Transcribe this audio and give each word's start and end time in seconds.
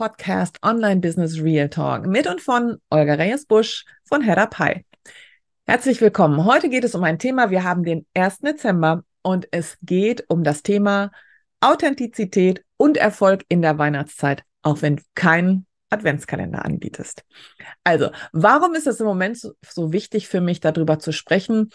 Podcast 0.00 0.56
Online 0.62 1.02
Business 1.02 1.42
Real 1.42 1.68
Talk 1.68 2.06
mit 2.06 2.26
und 2.26 2.40
von 2.40 2.78
Olga 2.88 3.12
Reyes-Busch 3.16 3.84
von 4.04 4.22
Head 4.22 4.38
Up 4.38 4.58
High. 4.58 4.80
Herzlich 5.66 6.00
willkommen. 6.00 6.46
Heute 6.46 6.70
geht 6.70 6.84
es 6.84 6.94
um 6.94 7.04
ein 7.04 7.18
Thema. 7.18 7.50
Wir 7.50 7.64
haben 7.64 7.84
den 7.84 8.06
1. 8.14 8.38
Dezember 8.38 9.04
und 9.20 9.46
es 9.50 9.76
geht 9.82 10.24
um 10.28 10.42
das 10.42 10.62
Thema 10.62 11.10
Authentizität 11.60 12.64
und 12.78 12.96
Erfolg 12.96 13.44
in 13.50 13.60
der 13.60 13.76
Weihnachtszeit, 13.76 14.42
auch 14.62 14.80
wenn 14.80 14.96
du 14.96 15.02
keinen 15.14 15.66
Adventskalender 15.90 16.64
anbietest. 16.64 17.22
Also, 17.84 18.08
warum 18.32 18.74
ist 18.74 18.86
es 18.86 19.00
im 19.00 19.06
Moment 19.06 19.36
so, 19.36 19.52
so 19.68 19.92
wichtig 19.92 20.28
für 20.28 20.40
mich, 20.40 20.60
darüber 20.60 20.98
zu 20.98 21.12
sprechen? 21.12 21.72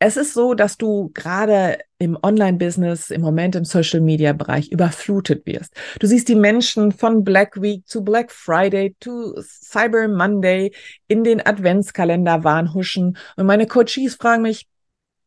Es 0.00 0.16
ist 0.16 0.32
so, 0.32 0.54
dass 0.54 0.76
du 0.76 1.10
gerade 1.12 1.78
im 1.98 2.16
Online-Business, 2.22 3.10
im 3.10 3.20
Moment 3.20 3.56
im 3.56 3.64
Social-Media-Bereich 3.64 4.70
überflutet 4.70 5.44
wirst. 5.44 5.74
Du 5.98 6.06
siehst 6.06 6.28
die 6.28 6.36
Menschen 6.36 6.92
von 6.92 7.24
Black 7.24 7.60
Week 7.60 7.86
zu 7.86 8.04
Black 8.04 8.30
Friday 8.30 8.94
zu 9.00 9.34
Cyber 9.40 10.06
Monday 10.06 10.72
in 11.08 11.24
den 11.24 11.44
Adventskalender 11.44 12.44
wahnhuschen. 12.44 13.18
Und 13.36 13.46
meine 13.46 13.66
Coaches 13.66 14.14
fragen 14.14 14.42
mich, 14.42 14.68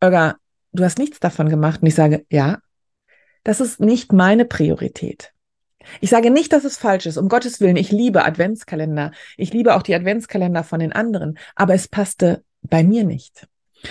Öger, 0.01 0.37
du 0.71 0.85
hast 0.85 0.99
nichts 0.99 1.19
davon 1.19 1.49
gemacht. 1.49 1.81
Und 1.81 1.89
ich 1.89 1.95
sage, 1.95 2.25
ja, 2.31 2.59
das 3.43 3.59
ist 3.59 3.81
nicht 3.81 4.13
meine 4.13 4.45
Priorität. 4.45 5.33
Ich 5.99 6.11
sage 6.11 6.31
nicht, 6.31 6.53
dass 6.53 6.63
es 6.63 6.77
falsch 6.77 7.07
ist. 7.07 7.17
Um 7.17 7.27
Gottes 7.27 7.59
Willen, 7.59 7.75
ich 7.75 7.91
liebe 7.91 8.23
Adventskalender. 8.23 9.11
Ich 9.35 9.51
liebe 9.51 9.75
auch 9.75 9.81
die 9.81 9.95
Adventskalender 9.95 10.63
von 10.63 10.79
den 10.79 10.93
anderen. 10.93 11.37
Aber 11.55 11.73
es 11.73 11.89
passte 11.89 12.45
bei 12.61 12.83
mir 12.83 13.03
nicht. 13.03 13.47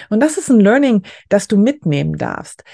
Und 0.08 0.20
das 0.20 0.38
ist 0.38 0.50
ein 0.50 0.60
Learning, 0.60 1.02
das 1.28 1.48
du 1.48 1.56
mitnehmen 1.56 2.16
darfst. 2.16 2.64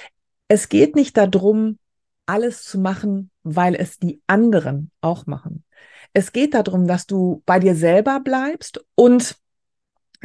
Es 0.49 0.69
geht 0.69 0.97
nicht 0.97 1.17
darum, 1.17 1.79
alles 2.27 2.65
zu 2.65 2.79
machen, 2.79 3.31
weil 3.43 3.75
es 3.75 3.99
die 3.99 4.21
anderen 4.27 4.91
auch 5.01 5.27
machen. 5.27 5.65
Es 6.13 6.33
geht 6.33 6.55
darum, 6.55 6.87
dass 6.87 7.07
du 7.07 7.43
bei 7.47 7.59
dir 7.59 7.75
selber 7.75 8.21
bleibst 8.21 8.85
und 8.95 9.37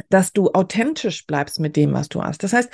dass 0.08 0.32
du 0.32 0.50
authentisch 0.52 1.26
bleibst 1.26 1.60
mit 1.60 1.76
dem, 1.76 1.92
was 1.92 2.08
du 2.08 2.22
hast. 2.22 2.42
Das 2.42 2.52
heißt, 2.52 2.70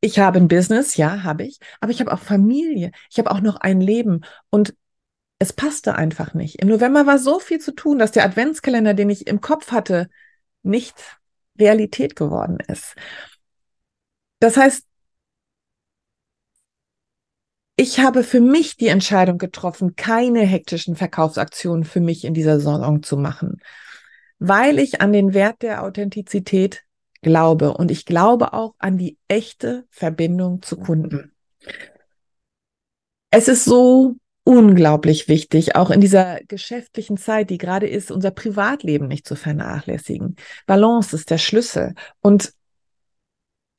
ich 0.00 0.18
habe 0.18 0.38
ein 0.38 0.48
Business, 0.48 0.96
ja, 0.96 1.22
habe 1.24 1.44
ich, 1.44 1.58
aber 1.80 1.90
ich 1.90 2.00
habe 2.00 2.12
auch 2.12 2.20
Familie, 2.20 2.92
ich 3.10 3.18
habe 3.18 3.30
auch 3.30 3.40
noch 3.40 3.56
ein 3.56 3.80
Leben 3.80 4.22
und 4.50 4.74
es 5.38 5.52
passte 5.52 5.94
einfach 5.94 6.34
nicht. 6.34 6.60
Im 6.62 6.68
November 6.68 7.06
war 7.06 7.18
so 7.18 7.38
viel 7.38 7.58
zu 7.58 7.74
tun, 7.74 7.98
dass 7.98 8.12
der 8.12 8.24
Adventskalender, 8.24 8.94
den 8.94 9.10
ich 9.10 9.26
im 9.26 9.40
Kopf 9.40 9.72
hatte, 9.72 10.08
nicht 10.62 10.94
Realität 11.58 12.14
geworden 12.14 12.58
ist. 12.68 12.94
Das 14.40 14.56
heißt, 14.56 14.84
ich 17.76 18.00
habe 18.00 18.24
für 18.24 18.40
mich 18.40 18.76
die 18.76 18.88
Entscheidung 18.88 19.38
getroffen, 19.38 19.96
keine 19.96 20.40
hektischen 20.40 20.96
Verkaufsaktionen 20.96 21.84
für 21.84 22.00
mich 22.00 22.24
in 22.24 22.34
dieser 22.34 22.58
Saison 22.58 23.02
zu 23.02 23.16
machen, 23.16 23.60
weil 24.38 24.78
ich 24.78 25.00
an 25.00 25.12
den 25.12 25.32
Wert 25.32 25.62
der 25.62 25.82
Authentizität 25.82 26.82
glaube 27.22 27.74
und 27.74 27.90
ich 27.90 28.06
glaube 28.06 28.52
auch 28.54 28.74
an 28.78 28.98
die 28.98 29.18
echte 29.28 29.86
Verbindung 29.90 30.62
zu 30.62 30.78
Kunden. 30.78 31.32
Es 33.30 33.48
ist 33.48 33.64
so 33.64 34.16
unglaublich 34.44 35.28
wichtig, 35.28 35.76
auch 35.76 35.90
in 35.90 36.00
dieser 36.00 36.40
geschäftlichen 36.48 37.16
Zeit, 37.16 37.50
die 37.50 37.58
gerade 37.58 37.88
ist, 37.88 38.10
unser 38.10 38.30
Privatleben 38.30 39.06
nicht 39.06 39.26
zu 39.26 39.36
vernachlässigen. 39.36 40.36
Balance 40.66 41.14
ist 41.14 41.30
der 41.30 41.38
Schlüssel. 41.38 41.94
Und 42.20 42.52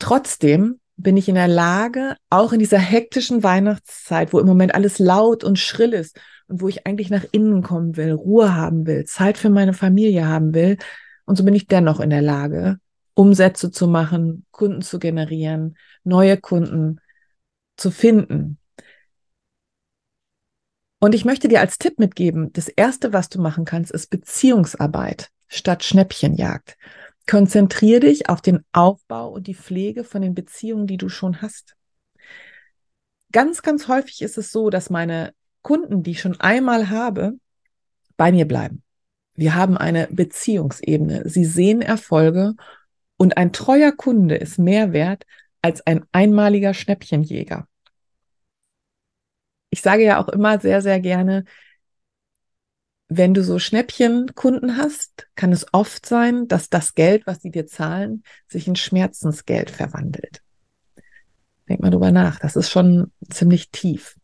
Trotzdem 0.01 0.79
bin 0.97 1.15
ich 1.15 1.29
in 1.29 1.35
der 1.35 1.47
Lage, 1.47 2.15
auch 2.31 2.53
in 2.53 2.59
dieser 2.59 2.79
hektischen 2.79 3.43
Weihnachtszeit, 3.43 4.33
wo 4.33 4.39
im 4.39 4.47
Moment 4.47 4.73
alles 4.73 4.97
laut 4.97 5.43
und 5.43 5.59
schrill 5.59 5.93
ist 5.93 6.19
und 6.47 6.59
wo 6.59 6.67
ich 6.67 6.87
eigentlich 6.87 7.11
nach 7.11 7.23
innen 7.31 7.61
kommen 7.61 7.97
will, 7.97 8.11
Ruhe 8.11 8.55
haben 8.55 8.87
will, 8.87 9.05
Zeit 9.05 9.37
für 9.37 9.51
meine 9.51 9.73
Familie 9.73 10.27
haben 10.27 10.55
will, 10.55 10.77
und 11.25 11.35
so 11.37 11.43
bin 11.45 11.53
ich 11.53 11.67
dennoch 11.67 11.99
in 11.99 12.09
der 12.09 12.23
Lage, 12.23 12.79
Umsätze 13.13 13.69
zu 13.69 13.87
machen, 13.87 14.43
Kunden 14.49 14.81
zu 14.81 14.97
generieren, 14.97 15.77
neue 16.03 16.35
Kunden 16.35 16.99
zu 17.77 17.91
finden. 17.91 18.57
Und 20.99 21.13
ich 21.13 21.25
möchte 21.25 21.47
dir 21.47 21.59
als 21.59 21.77
Tipp 21.77 21.99
mitgeben, 21.99 22.51
das 22.53 22.69
Erste, 22.69 23.13
was 23.13 23.29
du 23.29 23.39
machen 23.39 23.65
kannst, 23.65 23.91
ist 23.91 24.09
Beziehungsarbeit 24.09 25.29
statt 25.47 25.83
Schnäppchenjagd. 25.83 26.75
Konzentriere 27.29 28.01
dich 28.01 28.29
auf 28.29 28.41
den 28.41 28.63
Aufbau 28.71 29.29
und 29.31 29.47
die 29.47 29.55
Pflege 29.55 30.03
von 30.03 30.21
den 30.21 30.35
Beziehungen, 30.35 30.87
die 30.87 30.97
du 30.97 31.09
schon 31.09 31.41
hast. 31.41 31.75
Ganz, 33.31 33.61
ganz 33.61 33.87
häufig 33.87 34.21
ist 34.21 34.37
es 34.37 34.51
so, 34.51 34.69
dass 34.69 34.89
meine 34.89 35.33
Kunden, 35.61 36.03
die 36.03 36.11
ich 36.11 36.21
schon 36.21 36.39
einmal 36.39 36.89
habe, 36.89 37.33
bei 38.17 38.31
mir 38.31 38.45
bleiben. 38.47 38.83
Wir 39.35 39.55
haben 39.55 39.77
eine 39.77 40.07
Beziehungsebene. 40.11 41.29
Sie 41.29 41.45
sehen 41.45 41.81
Erfolge 41.81 42.53
und 43.17 43.37
ein 43.37 43.53
treuer 43.53 43.91
Kunde 43.91 44.35
ist 44.35 44.59
mehr 44.59 44.93
wert 44.93 45.25
als 45.61 45.85
ein 45.85 46.05
einmaliger 46.11 46.73
Schnäppchenjäger. 46.73 47.67
Ich 49.69 49.81
sage 49.81 50.03
ja 50.03 50.21
auch 50.21 50.27
immer 50.27 50.59
sehr, 50.59 50.81
sehr 50.81 50.99
gerne, 50.99 51.45
wenn 53.13 53.33
du 53.33 53.43
so 53.43 53.59
Schnäppchenkunden 53.59 54.77
hast, 54.77 55.27
kann 55.35 55.51
es 55.51 55.65
oft 55.73 56.05
sein, 56.05 56.47
dass 56.47 56.69
das 56.69 56.95
Geld, 56.95 57.27
was 57.27 57.41
sie 57.41 57.51
dir 57.51 57.67
zahlen, 57.67 58.23
sich 58.47 58.69
in 58.69 58.77
Schmerzensgeld 58.77 59.69
verwandelt. 59.69 60.41
Denk 61.67 61.81
mal 61.81 61.89
drüber 61.89 62.13
nach. 62.13 62.39
Das 62.39 62.55
ist 62.55 62.69
schon 62.69 63.11
ziemlich 63.29 63.69
tief. 63.69 64.15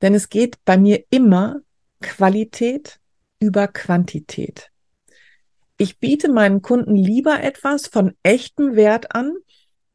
Denn 0.00 0.14
es 0.14 0.30
geht 0.30 0.56
bei 0.64 0.78
mir 0.78 1.04
immer 1.10 1.60
Qualität 2.00 2.98
über 3.40 3.68
Quantität. 3.68 4.70
Ich 5.76 5.98
biete 5.98 6.30
meinen 6.30 6.62
Kunden 6.62 6.96
lieber 6.96 7.42
etwas 7.42 7.88
von 7.88 8.14
echtem 8.22 8.74
Wert 8.74 9.14
an, 9.14 9.34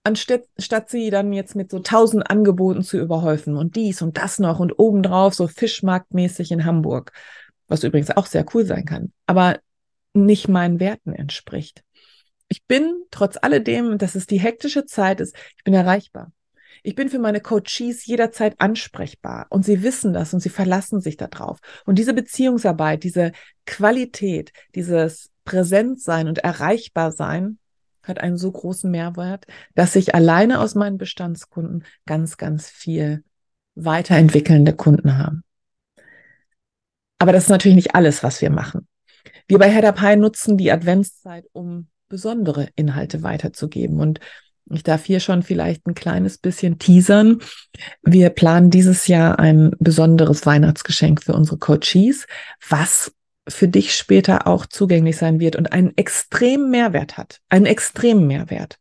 anstatt 0.03 0.43
statt 0.59 0.91
sie 0.91 1.09
dann 1.09 1.33
jetzt 1.33 1.55
mit 1.55 1.71
so 1.71 1.79
tausend 1.79 2.29
Angeboten 2.29 2.83
zu 2.83 2.99
überhäufen 2.99 3.57
und 3.57 3.75
dies 3.75 4.03
und 4.03 4.17
das 4.17 4.37
noch 4.37 4.59
und 4.59 4.77
obendrauf 4.77 5.33
so 5.33 5.47
Fischmarktmäßig 5.47 6.51
in 6.51 6.63
Hamburg 6.63 7.11
was 7.67 7.83
übrigens 7.83 8.11
auch 8.11 8.25
sehr 8.25 8.45
cool 8.53 8.65
sein 8.65 8.85
kann, 8.85 9.11
aber 9.25 9.59
nicht 10.13 10.47
meinen 10.47 10.79
Werten 10.79 11.13
entspricht. 11.13 11.83
Ich 12.47 12.65
bin 12.65 13.03
trotz 13.11 13.37
alledem, 13.41 13.97
dass 13.97 14.15
es 14.15 14.27
die 14.27 14.39
hektische 14.39 14.85
Zeit 14.85 15.19
ist, 15.19 15.35
ich 15.57 15.63
bin 15.63 15.73
erreichbar. 15.73 16.31
Ich 16.83 16.93
bin 16.93 17.09
für 17.09 17.19
meine 17.19 17.41
Coaches 17.41 18.05
jederzeit 18.05 18.55
ansprechbar 18.59 19.47
und 19.49 19.65
sie 19.65 19.81
wissen 19.81 20.13
das 20.13 20.33
und 20.33 20.39
sie 20.39 20.49
verlassen 20.49 21.01
sich 21.01 21.17
darauf. 21.17 21.59
Und 21.85 21.97
diese 21.97 22.13
Beziehungsarbeit, 22.13 23.03
diese 23.03 23.31
Qualität, 23.65 24.51
dieses 24.75 25.31
Präsentsein 25.45 26.27
und 26.27 26.39
Erreichbarsein 26.39 27.57
hat 28.03 28.19
einen 28.19 28.37
so 28.37 28.51
großen 28.51 28.91
Mehrwert, 28.91 29.47
dass 29.73 29.95
ich 29.95 30.13
alleine 30.13 30.59
aus 30.59 30.75
meinen 30.75 30.97
Bestandskunden 30.97 31.85
ganz, 32.05 32.37
ganz 32.37 32.69
viel 32.69 33.23
weiterentwickelnde 33.73 34.73
Kunden 34.73 35.17
habe. 35.17 35.41
Aber 37.19 37.31
das 37.31 37.43
ist 37.43 37.49
natürlich 37.49 37.75
nicht 37.75 37.95
alles, 37.95 38.23
was 38.23 38.41
wir 38.41 38.49
machen. 38.49 38.87
Wir 39.47 39.59
bei 39.59 39.71
Head 39.71 39.85
Up 39.85 40.01
High 40.01 40.17
nutzen 40.17 40.57
die 40.57 40.71
Adventszeit, 40.71 41.45
um 41.53 41.87
besondere 42.07 42.69
Inhalte 42.75 43.23
weiterzugeben. 43.23 43.99
Und 43.99 44.19
ich 44.71 44.83
darf 44.83 45.05
hier 45.05 45.19
schon 45.19 45.43
vielleicht 45.43 45.85
ein 45.85 45.93
kleines 45.93 46.37
bisschen 46.37 46.79
teasern. 46.79 47.39
Wir 48.01 48.29
planen 48.29 48.71
dieses 48.71 49.07
Jahr 49.07 49.37
ein 49.37 49.71
besonderes 49.79 50.45
Weihnachtsgeschenk 50.45 51.23
für 51.23 51.33
unsere 51.33 51.57
Coaches, 51.57 52.25
was 52.67 53.13
für 53.47 53.67
dich 53.67 53.95
später 53.95 54.47
auch 54.47 54.65
zugänglich 54.65 55.17
sein 55.17 55.39
wird 55.39 55.55
und 55.55 55.71
einen 55.71 55.95
extremen 55.97 56.71
Mehrwert 56.71 57.17
hat. 57.17 57.41
Einen 57.49 57.67
extremen 57.67 58.25
Mehrwert. 58.25 58.79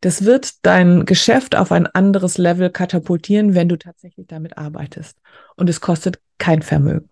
Das 0.00 0.24
wird 0.24 0.64
dein 0.64 1.06
Geschäft 1.06 1.56
auf 1.56 1.72
ein 1.72 1.86
anderes 1.86 2.38
Level 2.38 2.70
katapultieren, 2.70 3.54
wenn 3.54 3.68
du 3.68 3.76
tatsächlich 3.76 4.26
damit 4.28 4.56
arbeitest. 4.58 5.18
Und 5.56 5.68
es 5.68 5.80
kostet 5.80 6.20
kein 6.38 6.62
Vermögen. 6.62 7.08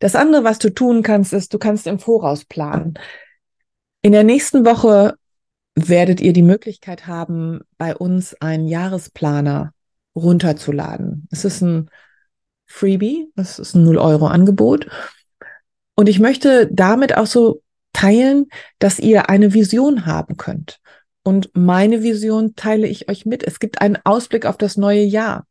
Das 0.00 0.14
andere, 0.14 0.44
was 0.44 0.58
du 0.58 0.70
tun 0.70 1.02
kannst, 1.02 1.32
ist, 1.32 1.52
du 1.52 1.58
kannst 1.58 1.86
im 1.86 1.98
Voraus 1.98 2.44
planen. 2.44 2.94
In 4.02 4.12
der 4.12 4.24
nächsten 4.24 4.64
Woche 4.64 5.14
werdet 5.74 6.20
ihr 6.20 6.32
die 6.32 6.42
Möglichkeit 6.42 7.06
haben, 7.06 7.60
bei 7.76 7.96
uns 7.96 8.34
einen 8.40 8.68
Jahresplaner 8.68 9.72
runterzuladen. 10.14 11.28
Es 11.30 11.44
ist 11.44 11.62
ein 11.62 11.90
Freebie, 12.66 13.30
das 13.34 13.58
ist 13.58 13.74
ein 13.74 13.86
0-Euro-Angebot. 13.86 14.88
Und 15.94 16.08
ich 16.08 16.20
möchte 16.20 16.68
damit 16.70 17.16
auch 17.16 17.26
so 17.26 17.62
teilen, 17.92 18.46
dass 18.78 18.98
ihr 18.98 19.28
eine 19.28 19.54
Vision 19.54 20.06
haben 20.06 20.36
könnt. 20.36 20.80
Und 21.24 21.50
meine 21.54 22.02
Vision 22.02 22.54
teile 22.54 22.86
ich 22.86 23.08
euch 23.08 23.26
mit. 23.26 23.42
Es 23.42 23.58
gibt 23.58 23.80
einen 23.80 23.98
Ausblick 24.04 24.46
auf 24.46 24.56
das 24.56 24.76
neue 24.76 25.02
Jahr. 25.02 25.47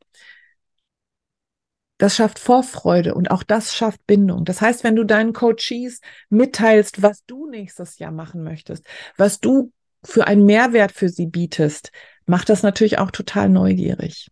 Das 1.97 2.15
schafft 2.15 2.37
Vorfreude 2.37 3.15
und 3.15 3.31
auch 3.31 3.43
das 3.43 3.75
schafft 3.75 4.05
Bindung. 4.05 4.45
Das 4.45 4.61
heißt, 4.61 4.83
wenn 4.83 4.95
du 4.95 5.03
deinen 5.03 5.33
Coaches 5.33 6.01
mitteilst, 6.29 7.01
was 7.01 7.25
du 7.25 7.49
nächstes 7.49 7.97
Jahr 7.97 8.11
machen 8.11 8.43
möchtest, 8.43 8.85
was 9.17 9.39
du 9.39 9.71
für 10.03 10.27
einen 10.27 10.45
Mehrwert 10.45 10.91
für 10.91 11.09
sie 11.09 11.25
bietest, 11.25 11.91
macht 12.25 12.49
das 12.49 12.61
natürlich 12.61 12.99
auch 12.99 13.09
total 13.09 13.49
neugierig. 13.49 14.29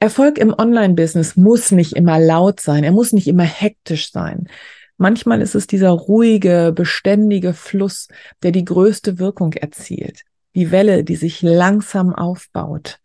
Erfolg 0.00 0.38
im 0.38 0.52
Online-Business 0.52 1.36
muss 1.36 1.70
nicht 1.70 1.94
immer 1.94 2.18
laut 2.18 2.60
sein, 2.60 2.84
er 2.84 2.92
muss 2.92 3.12
nicht 3.12 3.28
immer 3.28 3.44
hektisch 3.44 4.10
sein. 4.10 4.48
Manchmal 4.96 5.40
ist 5.40 5.54
es 5.54 5.66
dieser 5.66 5.90
ruhige, 5.90 6.72
beständige 6.74 7.54
Fluss, 7.54 8.08
der 8.42 8.52
die 8.52 8.64
größte 8.64 9.18
Wirkung 9.18 9.52
erzielt. 9.54 10.22
Die 10.54 10.70
Welle, 10.70 11.04
die 11.04 11.16
sich 11.16 11.42
langsam 11.42 12.14
aufbaut. 12.14 13.00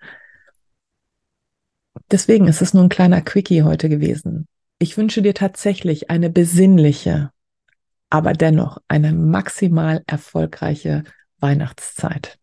Deswegen 2.11 2.47
ist 2.47 2.61
es 2.61 2.73
nur 2.73 2.83
ein 2.83 2.89
kleiner 2.89 3.21
Quickie 3.21 3.63
heute 3.63 3.87
gewesen. 3.87 4.47
Ich 4.79 4.97
wünsche 4.97 5.21
dir 5.21 5.33
tatsächlich 5.33 6.09
eine 6.09 6.29
besinnliche, 6.29 7.31
aber 8.09 8.33
dennoch 8.33 8.79
eine 8.87 9.13
maximal 9.13 10.03
erfolgreiche 10.07 11.03
Weihnachtszeit. 11.39 12.39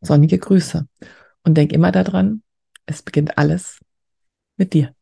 Sonnige 0.00 0.38
Grüße 0.38 0.86
und 1.42 1.54
denk 1.54 1.72
immer 1.72 1.90
daran, 1.90 2.42
es 2.86 3.02
beginnt 3.02 3.36
alles 3.38 3.80
mit 4.56 4.72
dir. 4.72 4.94